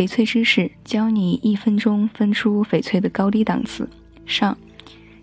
[0.00, 3.86] 翡翠知识，教你一分钟分出翡翠的高低档次。
[4.24, 4.56] 上，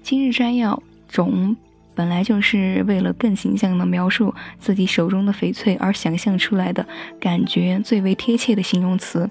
[0.03, 1.57] 今日摘要：种
[1.95, 6.85] 本来就是为了更形象地描述自己手中的翡翠而想象出来的
[7.19, 9.27] 感觉最为贴切的形容词，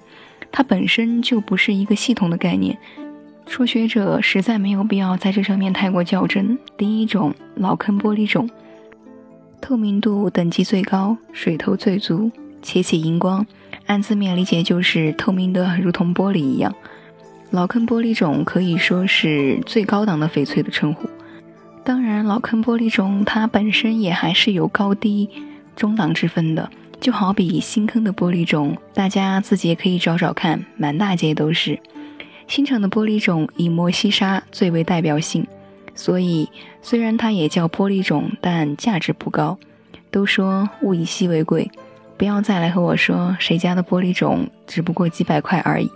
[0.51, 2.77] 它本身就不是一个系统的概念。
[3.45, 6.59] 初学者实在没有必要在这上面太过较真。
[6.77, 8.49] 第一种，老坑玻璃种，
[9.61, 12.29] 透明度等级最高，水头最足，
[12.61, 13.47] 且起荧光，
[13.87, 16.73] 按字面理解就是透明的如同玻璃一样。
[17.49, 21.09] 老坑玻璃种可以说是最高档的翡翠的称呼。
[21.83, 25.29] 当然，老坑玻璃种它本身也还是有高低、
[25.75, 26.69] 中档之分的。
[26.99, 31.79] 就好比新坑的玻璃种，大家自己也可以找找看，满大街都是。
[32.47, 35.45] 新城的玻璃种以摩西沙最为代表性，
[35.93, 36.49] 所以
[36.81, 39.57] 虽然它也叫玻璃种，但价值不高。
[40.09, 41.69] 都说物以稀为贵，
[42.17, 45.89] 不要再来和我说谁家的玻璃种只不过几百块而已。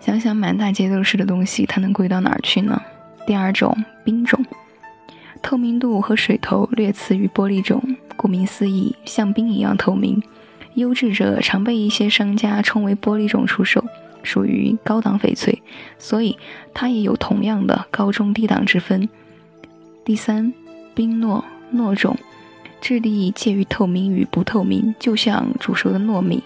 [0.00, 2.80] 想想满大街都是的东西，它能贵到哪儿去呢？
[3.26, 4.44] 第二种冰种，
[5.42, 7.82] 透明度和水头略次于玻璃种，
[8.16, 10.22] 顾名思义，像冰一样透明。
[10.74, 13.84] 优质者常被一些商家称为玻璃种出售。
[14.24, 15.60] 属于高档翡翠，
[15.98, 16.38] 所以
[16.72, 19.08] 它也有同样的高中低档之分。
[20.04, 20.54] 第三，
[20.94, 21.42] 冰糯
[21.74, 22.16] 糯种，
[22.82, 26.42] 质地介于透明与不透明，就像煮熟的糯米。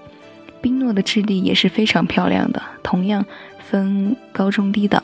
[0.60, 3.24] 冰糯的质地也是非常漂亮的，同样
[3.58, 5.02] 分高中低档。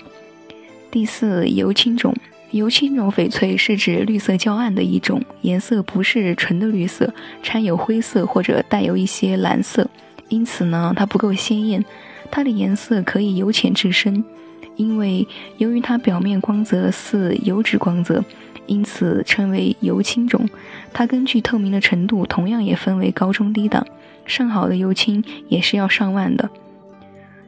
[0.90, 2.14] 第四，油青种，
[2.50, 9.88] 油青种翡翠是指绿色较暗的一种，颜色不是纯的绿色，掺有灰色或者带有一些蓝色，
[10.28, 11.82] 因此呢，它不够鲜艳。
[12.30, 14.22] 它的颜色可以由浅至深，
[14.76, 18.22] 因为由于它表面光泽似油脂光泽，
[18.66, 20.48] 因此称为油青种。
[20.92, 23.86] 它根据透明的程度，同样也分为高中低档。
[24.24, 26.48] 上好的油青也是要上万的。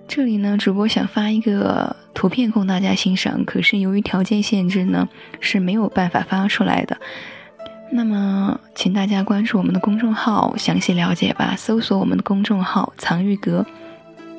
[0.07, 5.09] 这里呢，主播想发一个图片供大家欣赏，可是由于条件限制呢，
[5.41, 6.99] 是没有办法发出来的。
[7.91, 11.55] 那么，请大家关注我们的公众号，详细了解吧。
[11.57, 13.65] 搜索我们的公众号“藏玉阁”。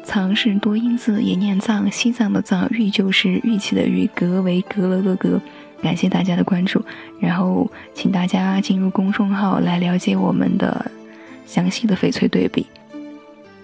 [0.05, 5.41] 藏是多音字，也念藏，西藏的藏，玉就是玉器的玉，阁为阁楼的阁。
[5.81, 6.81] 感谢大家的关注，
[7.19, 10.89] 然后请大家进入公众号来了解我们的
[11.45, 12.65] 详细的翡翠对比。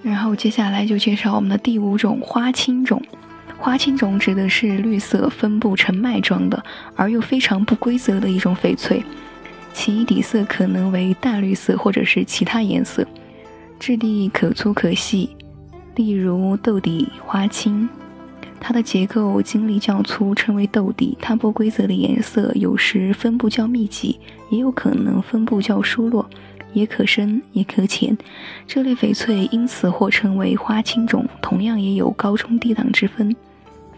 [0.04, 3.02] 然后接下来就介绍我们的第五种花青种。
[3.58, 6.62] 花青种指的是绿色分布成脉状的，
[6.96, 9.04] 而又非常不规则的一种翡翠，
[9.74, 13.06] 其底色可能为淡绿色或者是其他颜色，
[13.80, 15.30] 质地可粗可细。
[15.96, 17.88] 例如豆底花青，
[18.60, 21.18] 它的结构晶粒较粗，称为豆底。
[21.22, 24.20] 它不规则的颜色有时分布较密集，
[24.50, 26.30] 也有可能分布较疏落，
[26.74, 28.18] 也可深也可浅。
[28.66, 33.36] 这类翡翠因此或称为花青种，同样也有高中低档之分。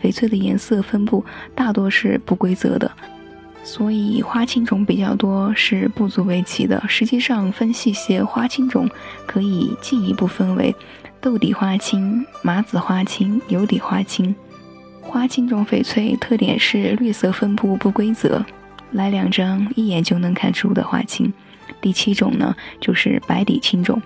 [0.02, 1.24] 翡翠的颜色分布
[1.54, 2.92] 大多是不规则的，
[3.64, 6.84] 所以花青种比较多是不足为奇的。
[6.88, 8.90] 实际上，分细些，花青种
[9.28, 10.76] 可以进一步分为。
[11.24, 14.36] 豆底花青、麻子花青、油底花青，
[15.00, 18.46] 花青种翡翠特点是绿色分布不规则。
[18.92, 21.32] 来两张一眼就能看出的花青。
[21.80, 24.02] 第七种呢，就是白底青种。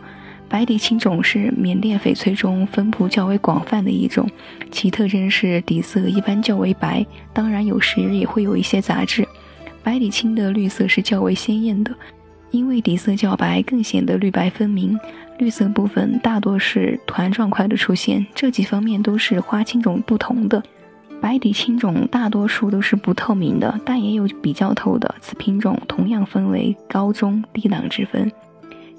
[0.47, 4.29] 白底青种是缅甸翡翠中分布较为广泛的一种，
[4.69, 9.27] 其特征是底色一般较为白，当然有时也会有一些杂质。
[9.81, 11.91] 白底青的绿色是较为鲜艳的。
[12.51, 14.97] 因为底色较白，更显得绿白分明。
[15.37, 20.63] 绿色部分大多是团状块的出现，这几方面都是花青种不同的。
[21.19, 25.15] 白底青种大多数都是不透明的，但也有比较透的。
[25.19, 28.31] 此品种同样分为高中低档之分。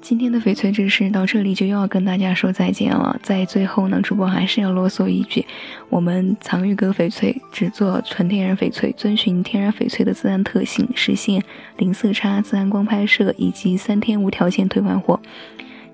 [0.01, 3.19] 今天的翡翠知识到这里就又要跟大家说再见了。
[3.21, 5.45] 在最后呢，主播还是要啰嗦一句：
[5.89, 11.43] 我们藏玉阁翡翠只做纯天然翡翠，遵循天然翡翠的自然特性，实现
[11.77, 15.19] 零色差、自然光拍摄以及三天无条件退换货。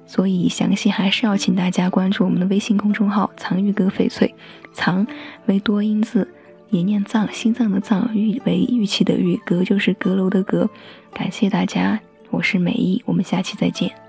[0.05, 4.33] 所以详细还是要请大家关注我们的微信公众号“藏玉阁翡翠”，
[4.73, 5.05] 藏
[5.47, 6.27] 为多音字，
[6.69, 10.69] 也念藏，心脏的藏，玉为玉器的玉，阁就是阁楼的阁。
[11.13, 11.99] 感谢大家。
[12.31, 14.04] 我是美意，我们下期再见。